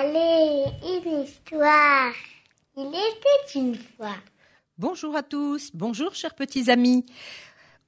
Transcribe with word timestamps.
Allez, 0.00 0.64
une 0.84 1.22
histoire. 1.24 2.12
Il 2.76 2.86
était 2.86 3.58
une 3.58 3.74
fois. 3.74 4.14
Bonjour 4.78 5.16
à 5.16 5.24
tous, 5.24 5.72
bonjour 5.74 6.14
chers 6.14 6.36
petits 6.36 6.70
amis. 6.70 7.04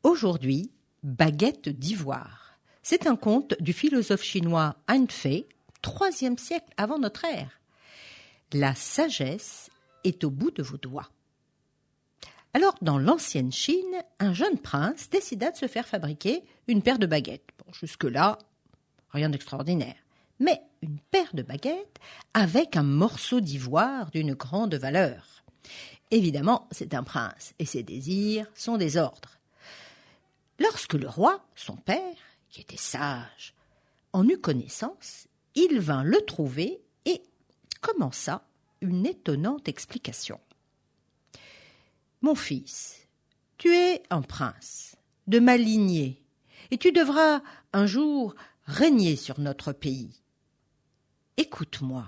Aujourd'hui, 0.03 0.73
Baguette 1.05 1.69
d'ivoire. 1.69 2.59
C'est 2.83 3.07
un 3.07 3.15
conte 3.15 3.55
du 3.61 3.73
philosophe 3.73 4.25
chinois 4.25 4.75
Han 4.89 5.07
Fei, 5.09 5.47
troisième 5.83 6.37
siècle 6.37 6.73
avant 6.77 6.99
notre 6.99 7.27
ère. 7.27 7.61
La 8.53 8.75
sagesse 8.75 9.71
est 10.03 10.25
au 10.25 10.31
bout 10.31 10.51
de 10.51 10.65
vos 10.65 10.79
doigts. 10.79 11.11
Alors, 12.55 12.75
dans 12.83 12.99
l'ancienne 12.99 13.53
Chine, 13.53 14.03
un 14.19 14.33
jeune 14.33 14.59
prince 14.59 15.11
décida 15.11 15.53
de 15.53 15.57
se 15.57 15.69
faire 15.69 15.87
fabriquer 15.87 16.43
une 16.67 16.83
paire 16.83 16.99
de 16.99 17.07
baguettes. 17.07 17.53
Jusque-là, 17.73 18.39
rien 19.13 19.29
d'extraordinaire. 19.29 19.95
Mais 20.41 20.61
une 20.83 20.99
paire 21.11 21.35
de 21.35 21.43
baguettes 21.43 21.99
avec 22.35 22.77
un 22.77 22.83
morceau 22.83 23.41
d'ivoire 23.41 24.11
d'une 24.11 24.35
grande 24.35 24.75
valeur. 24.75 25.45
Évidemment, 26.11 26.69
c'est 26.71 26.95
un 26.95 27.03
prince, 27.03 27.55
et 27.59 27.67
ses 27.67 27.83
désirs 27.83 28.47
sont 28.55 28.77
des 28.77 28.97
ordres. 28.97 29.39
Lorsque 30.59 30.95
le 30.95 31.09
roi, 31.09 31.45
son 31.55 31.77
père, 31.77 32.17
qui 32.49 32.61
était 32.61 32.77
sage, 32.77 33.55
en 34.13 34.29
eut 34.29 34.39
connaissance, 34.39 35.29
il 35.55 35.79
vint 35.79 36.03
le 36.03 36.21
trouver 36.23 36.81
et 37.05 37.23
commença 37.81 38.43
une 38.81 39.07
étonnante 39.07 39.69
explication. 39.69 40.41
Mon 42.23 42.35
fils, 42.35 43.07
tu 43.57 43.75
es 43.75 44.03
un 44.11 44.23
prince, 44.23 44.97
de 45.27 45.39
ma 45.39 45.57
lignée, 45.57 46.23
et 46.71 46.79
tu 46.79 46.93
devras 46.93 47.43
un 47.73 47.87
jour 47.87 48.35
régner 48.65 49.17
sur 49.17 49.39
notre 49.41 49.73
pays. 49.73 50.20
Écoute-moi. 51.41 52.05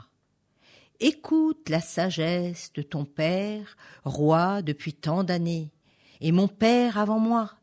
Écoute 1.00 1.70
la 1.70 1.80
sagesse 1.80 2.70
de 2.74 2.82
ton 2.82 3.06
père, 3.06 3.78
roi 4.04 4.60
depuis 4.60 4.92
tant 4.92 5.24
d'années, 5.24 5.72
et 6.20 6.32
mon 6.32 6.48
père 6.48 6.98
avant 6.98 7.18
moi. 7.18 7.54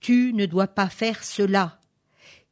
Tu 0.00 0.34
ne 0.34 0.44
dois 0.44 0.66
pas 0.66 0.90
faire 0.90 1.24
cela, 1.24 1.80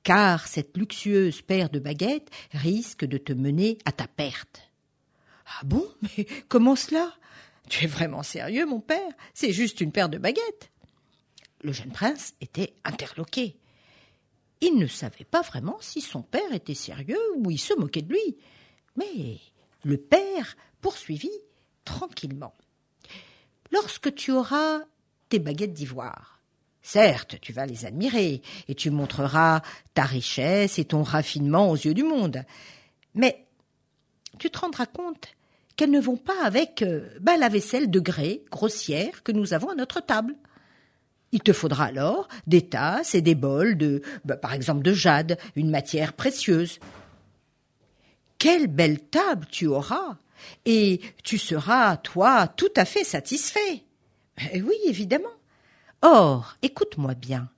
car 0.04 0.46
cette 0.46 0.74
luxueuse 0.74 1.42
paire 1.42 1.68
de 1.68 1.78
baguettes 1.78 2.30
risque 2.52 3.04
de 3.04 3.18
te 3.18 3.34
mener 3.34 3.76
à 3.84 3.92
ta 3.92 4.08
perte. 4.08 4.70
Ah 5.44 5.60
bon, 5.62 5.86
mais 6.00 6.26
comment 6.48 6.76
cela? 6.76 7.12
Tu 7.68 7.84
es 7.84 7.88
vraiment 7.88 8.22
sérieux, 8.22 8.64
mon 8.64 8.80
père? 8.80 9.12
C'est 9.34 9.52
juste 9.52 9.82
une 9.82 9.92
paire 9.92 10.08
de 10.08 10.16
baguettes. 10.16 10.70
Le 11.60 11.72
jeune 11.72 11.92
prince 11.92 12.32
était 12.40 12.72
interloqué. 12.84 13.58
Il 14.60 14.76
ne 14.76 14.86
savait 14.86 15.24
pas 15.24 15.42
vraiment 15.42 15.76
si 15.80 16.00
son 16.00 16.22
père 16.22 16.52
était 16.52 16.74
sérieux 16.74 17.20
ou 17.36 17.50
il 17.50 17.58
se 17.58 17.74
moquait 17.74 18.02
de 18.02 18.12
lui. 18.12 18.36
Mais 18.96 19.38
le 19.84 19.98
père 19.98 20.56
poursuivit 20.80 21.28
tranquillement. 21.84 22.54
Lorsque 23.70 24.14
tu 24.14 24.32
auras 24.32 24.80
tes 25.28 25.38
baguettes 25.38 25.74
d'ivoire, 25.74 26.40
certes, 26.82 27.40
tu 27.40 27.52
vas 27.52 27.66
les 27.66 27.84
admirer 27.84 28.42
et 28.68 28.74
tu 28.74 28.90
montreras 28.90 29.60
ta 29.94 30.04
richesse 30.04 30.78
et 30.78 30.84
ton 30.84 31.02
raffinement 31.02 31.70
aux 31.70 31.76
yeux 31.76 31.94
du 31.94 32.04
monde. 32.04 32.44
Mais 33.14 33.46
tu 34.38 34.50
te 34.50 34.58
rendras 34.58 34.86
compte 34.86 35.28
qu'elles 35.76 35.90
ne 35.90 36.00
vont 36.00 36.16
pas 36.16 36.44
avec 36.44 36.82
euh, 36.82 37.08
bah, 37.20 37.36
la 37.36 37.48
vaisselle 37.48 37.90
de 37.90 38.00
grès 38.00 38.42
grossière 38.50 39.22
que 39.22 39.32
nous 39.32 39.52
avons 39.52 39.70
à 39.70 39.74
notre 39.74 40.00
table. 40.00 40.34
Il 41.32 41.40
te 41.40 41.52
faudra 41.52 41.86
alors 41.86 42.28
des 42.46 42.62
tasses 42.62 43.14
et 43.14 43.20
des 43.20 43.34
bols 43.34 43.76
de, 43.76 44.02
bah, 44.24 44.36
par 44.36 44.52
exemple, 44.52 44.82
de 44.82 44.92
jade, 44.92 45.38
une 45.56 45.70
matière 45.70 46.12
précieuse. 46.12 46.78
Quelle 48.38 48.66
belle 48.68 49.00
table 49.00 49.46
tu 49.50 49.66
auras 49.66 50.16
et 50.64 51.00
tu 51.24 51.38
seras, 51.38 51.96
toi, 51.96 52.46
tout 52.46 52.72
à 52.76 52.84
fait 52.84 53.04
satisfait. 53.04 53.84
Eh 54.52 54.62
oui, 54.62 54.74
évidemment. 54.86 55.28
Or, 56.02 56.56
écoute-moi 56.62 57.14
bien, 57.14 57.48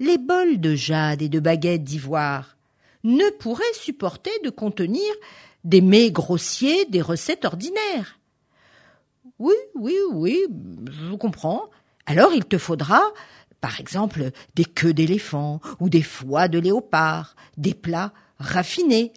les 0.00 0.18
bols 0.18 0.60
de 0.60 0.74
jade 0.74 1.22
et 1.22 1.28
de 1.28 1.40
baguettes 1.40 1.84
d'ivoire 1.84 2.56
ne 3.04 3.30
pourraient 3.38 3.64
supporter 3.74 4.32
de 4.44 4.50
contenir 4.50 5.08
des 5.64 5.80
mets 5.80 6.10
grossiers, 6.10 6.84
des 6.86 7.00
recettes 7.00 7.44
ordinaires. 7.44 8.18
Oui, 9.38 9.54
oui, 9.74 9.94
oui, 10.12 10.46
je 10.90 11.14
comprends. 11.14 11.70
Alors 12.06 12.32
il 12.32 12.44
te 12.44 12.58
faudra, 12.58 13.02
par 13.60 13.80
exemple, 13.80 14.30
des 14.54 14.64
queues 14.64 14.94
d'éléphant 14.94 15.60
ou 15.80 15.88
des 15.88 16.02
foies 16.02 16.48
de 16.48 16.58
léopard, 16.58 17.36
des 17.56 17.74
plats 17.74 18.12
raffinés. 18.38 19.12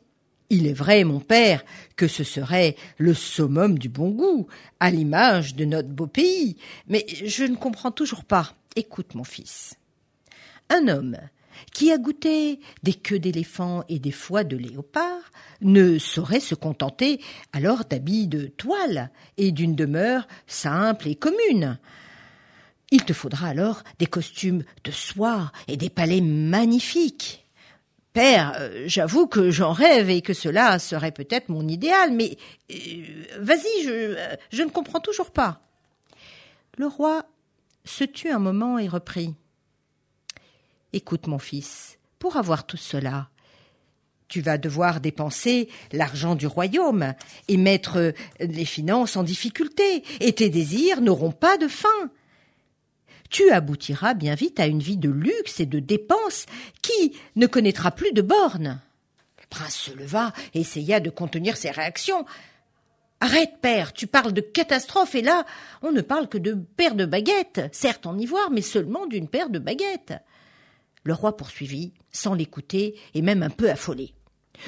Il 0.50 0.66
est 0.66 0.74
vrai, 0.74 1.04
mon 1.04 1.20
père, 1.20 1.64
que 1.96 2.08
ce 2.08 2.24
serait 2.24 2.76
le 2.98 3.14
summum 3.14 3.78
du 3.78 3.90
bon 3.90 4.10
goût, 4.10 4.48
à 4.80 4.90
l'image 4.90 5.56
de 5.56 5.66
notre 5.66 5.90
beau 5.90 6.08
pays, 6.08 6.58
mais 6.88 7.06
je 7.08 7.44
ne 7.44 7.56
comprends 7.56 7.92
toujours 7.92 8.24
pas. 8.24 8.56
Écoute, 8.76 9.14
mon 9.14 9.24
fils. 9.24 9.76
Un 10.70 10.88
homme 10.88 11.18
qui 11.74 11.92
a 11.92 11.98
goûté 11.98 12.60
des 12.84 12.94
queues 12.94 13.20
d'éléphant 13.20 13.84
et 13.90 14.00
des 14.00 14.12
foies 14.12 14.44
de 14.44 14.58
léopard, 14.58 15.32
ne 15.62 15.98
saurait 15.98 16.40
se 16.40 16.56
contenter 16.56 17.20
alors 17.54 17.86
d'habits 17.86 18.28
de 18.28 18.48
toile 18.48 19.12
et 19.38 19.52
d'une 19.52 19.76
demeure 19.76 20.28
simple 20.48 21.08
et 21.08 21.16
commune. 21.16 21.78
Il 22.92 23.06
te 23.06 23.14
faudra 23.14 23.48
alors 23.48 23.84
des 24.00 24.08
costumes 24.08 24.64
de 24.84 24.92
soie 24.92 25.52
et 25.68 25.78
des 25.78 25.90
palais 25.90 26.22
magnifiques. 26.22 27.46
Père, 28.14 28.54
euh, 28.60 28.86
j'avoue 28.88 29.28
que 29.28 29.52
j'en 29.52 29.72
rêve 29.72 30.10
et 30.10 30.22
que 30.22 30.34
cela 30.34 30.80
serait 30.80 31.12
peut-être 31.12 31.50
mon 31.50 31.68
idéal, 31.68 32.12
mais 32.12 32.38
euh, 32.72 32.76
vas-y, 33.40 33.88
euh, 33.88 34.36
je 34.52 34.64
ne 34.64 34.70
comprends 34.70 35.00
toujours 35.00 35.32
pas. 35.32 35.62
Le 36.78 36.88
roi 36.88 37.26
se 37.86 38.04
tut 38.04 38.30
un 38.30 38.40
moment 38.40 38.80
et 38.80 38.88
reprit. 38.88 39.36
Écoute, 40.92 41.28
mon 41.28 41.38
fils, 41.38 42.00
pour 42.18 42.38
avoir 42.38 42.66
tout 42.66 42.78
cela, 42.78 43.30
tu 44.28 44.42
vas 44.42 44.58
devoir 44.58 45.00
dépenser 45.00 45.70
l'argent 45.92 46.34
du 46.34 46.48
royaume 46.48 47.14
et 47.48 47.58
mettre 47.58 48.14
les 48.40 48.66
finances 48.66 49.18
en 49.18 49.24
difficulté, 49.24 50.04
et 50.20 50.34
tes 50.34 50.50
désirs 50.50 51.02
n'auront 51.02 51.32
pas 51.32 51.58
de 51.58 51.68
fin. 51.68 52.10
Tu 53.30 53.52
aboutiras 53.52 54.16
bien 54.16 54.36
vite 54.36 54.60
à 54.60 54.68
une 54.68 54.82
vie 54.82 54.98
de 54.98 55.10
luxe 55.10 55.60
et 55.60 55.66
de 55.66 55.80
dépenses 55.80 56.46
qui 56.82 57.16
ne 57.36 57.48
connaîtra 57.48 57.92
plus 57.92 58.12
de 58.12 58.22
bornes. 58.22 58.80
Le 59.40 59.46
prince 59.50 59.76
se 59.76 59.92
leva 59.92 60.34
et 60.54 60.62
essaya 60.62 61.00
de 61.00 61.10
contenir 61.10 61.56
ses 61.56 61.72
réactions. 61.72 62.26
Arrête, 63.22 63.58
père, 63.62 63.94
tu 63.94 64.08
parles 64.08 64.32
de 64.32 64.42
catastrophe, 64.42 65.14
et 65.14 65.22
là, 65.22 65.46
on 65.82 65.92
ne 65.92 66.02
parle 66.02 66.30
que 66.30 66.38
de 66.38 66.54
paire 66.54 66.96
de 66.96 67.06
baguettes, 67.06 67.62
certes 67.74 68.06
en 68.06 68.18
ivoire, 68.18 68.50
mais 68.50 68.62
seulement 68.62 69.08
d'une 69.08 69.28
paire 69.28 69.50
de 69.50 69.60
baguettes. 69.60 70.14
Le 71.04 71.14
roi 71.14 71.36
poursuivit, 71.36 71.94
sans 72.12 72.34
l'écouter, 72.34 72.96
et 73.14 73.22
même 73.22 73.44
un 73.44 73.50
peu 73.50 73.70
affolé. 73.70 74.14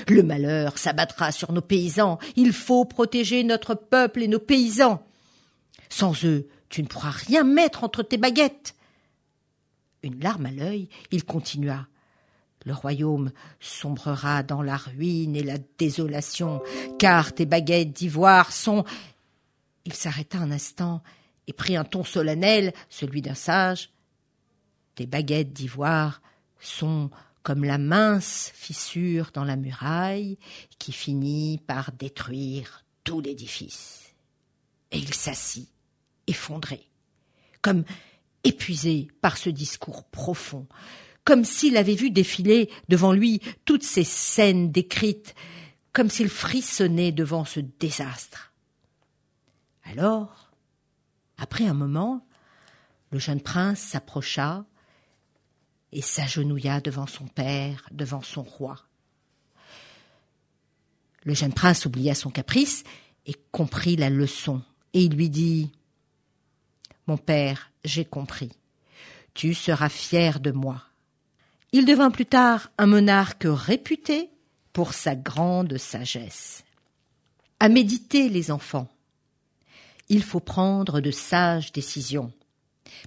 Le 0.08 0.22
malheur 0.22 0.78
s'abattra 0.78 1.32
sur 1.32 1.52
nos 1.52 1.62
paysans. 1.62 2.20
Il 2.36 2.54
faut 2.54 2.86
protéger 2.86 3.44
notre 3.44 3.74
peuple 3.74 4.24
et 4.24 4.28
nos 4.28 4.40
paysans. 4.40 5.06
Sans 5.90 6.26
eux, 6.26 6.48
tu 6.72 6.82
ne 6.82 6.88
pourras 6.88 7.12
rien 7.12 7.44
mettre 7.44 7.84
entre 7.84 8.02
tes 8.02 8.18
baguettes. 8.18 8.76
Une 10.04 10.20
larme 10.20 10.48
à 10.48 10.52
l'œil, 10.52 10.90
il 11.12 11.26
continua. 11.26 11.86
Le 12.66 12.74
royaume 12.74 13.32
sombrera 13.60 14.42
dans 14.42 14.62
la 14.62 14.78
ruine 14.78 15.36
et 15.36 15.44
la 15.44 15.58
désolation, 15.78 16.62
car 16.98 17.34
tes 17.34 17.46
baguettes 17.46 17.92
d'ivoire 17.92 18.52
sont. 18.52 18.86
Il 19.84 19.94
s'arrêta 19.94 20.38
un 20.38 20.52
instant 20.52 21.04
et 21.48 21.54
prit 21.54 21.76
un 21.76 21.84
ton 21.84 22.04
solennel, 22.04 22.72
celui 22.90 23.22
d'un 23.22 23.36
sage. 23.36 23.92
Tes 24.96 25.08
baguettes 25.08 25.54
d'ivoire 25.54 26.22
sont 26.60 27.10
comme 27.44 27.66
la 27.66 27.80
mince 27.80 28.52
fissure 28.54 29.32
dans 29.34 29.44
la 29.44 29.56
muraille 29.56 30.38
qui 30.80 30.94
finit 30.94 31.60
par 31.68 31.92
détruire 31.92 32.86
tout 33.04 33.20
l'édifice. 33.20 34.14
Et 34.92 35.00
il 35.00 35.14
s'assit, 35.14 35.70
effondré, 36.32 36.88
comme 37.62 37.84
épuisé 38.44 39.08
par 39.22 39.38
ce 39.38 39.50
discours 39.50 40.04
profond, 40.06 40.68
comme 41.24 41.46
s'il 41.46 41.78
avait 41.78 41.96
vu 41.96 42.10
défiler 42.10 42.70
devant 42.90 43.14
lui 43.14 43.42
toutes 43.66 43.84
ces 43.84 44.04
scènes 44.04 44.72
décrites, 44.72 45.36
comme 45.94 46.10
s'il 46.10 46.30
frissonnait 46.30 47.12
devant 47.12 47.46
ce 47.46 47.60
désastre. 47.60 48.52
Alors, 49.84 50.52
après 51.38 51.66
un 51.66 51.74
moment, 51.74 52.26
le 53.12 53.20
jeune 53.20 53.42
prince 53.42 53.80
s'approcha, 53.80 54.66
et 55.92 56.02
s'agenouilla 56.02 56.80
devant 56.80 57.08
son 57.08 57.28
père, 57.28 57.88
devant 57.92 58.22
son 58.22 58.44
roi. 58.44 58.78
Le 61.24 61.34
jeune 61.34 61.54
prince 61.54 61.86
oublia 61.86 62.16
son 62.16 62.32
caprice 62.32 62.84
et 63.26 63.36
comprit 63.52 63.96
la 63.96 64.10
leçon, 64.10 64.62
et 64.94 65.04
il 65.04 65.16
lui 65.16 65.30
dit 65.30 65.72
Mon 67.08 67.18
père, 67.18 67.72
j'ai 67.84 68.06
compris. 68.06 68.52
tu 69.34 69.54
seras 69.54 69.90
fier 69.90 70.40
de 70.40 70.52
moi. 70.52 70.84
Il 71.72 71.86
devint 71.86 72.12
plus 72.12 72.26
tard 72.26 72.70
un 72.78 72.86
monarque 72.86 73.46
réputé 73.48 74.30
pour 74.74 74.94
sa 74.94 75.16
grande 75.16 75.78
sagesse. 75.78 76.64
À 77.60 77.70
méditer, 77.70 78.28
les 78.28 78.52
enfants. 78.52 78.90
Il 80.10 80.24
faut 80.24 80.42
prendre 80.42 81.00
de 81.00 81.12
sages 81.12 81.72
décisions. 81.72 82.34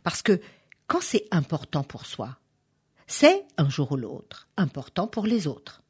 Parce 0.03 0.23
que 0.23 0.41
quand 0.87 1.03
c'est 1.03 1.27
important 1.31 1.83
pour 1.83 2.07
soi, 2.07 2.39
c'est 3.07 3.45
un 3.59 3.69
jour 3.69 3.93
ou 3.93 3.97
l'autre 3.97 4.49
important 4.57 5.07
pour 5.07 5.27
les 5.27 5.47
autres. 5.47 5.83